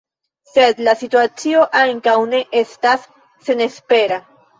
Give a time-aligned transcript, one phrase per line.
[0.51, 3.05] Sed la situacio ankaŭ ne estas
[3.49, 4.19] senespera.